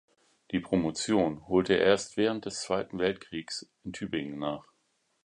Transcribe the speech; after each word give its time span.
Die 0.49 0.59
Promotion 0.59 1.47
holte 1.47 1.75
er 1.75 1.85
erst 1.85 2.17
während 2.17 2.45
des 2.45 2.61
Zweiten 2.61 2.97
Weltkriegs 2.97 3.69
in 3.83 3.93
Tübingen 3.93 4.39
nach. 4.39 4.65